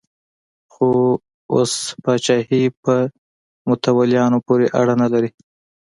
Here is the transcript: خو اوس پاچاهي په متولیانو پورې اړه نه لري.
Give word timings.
خو 0.73 0.87
اوس 1.53 1.73
پاچاهي 2.03 2.63
په 2.83 2.93
متولیانو 3.69 4.39
پورې 4.47 4.67
اړه 4.79 4.93
نه 5.01 5.07
لري. 5.13 5.29